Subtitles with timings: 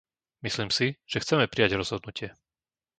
[0.45, 2.29] Myslím si, že chceme prijať rozhodnutie.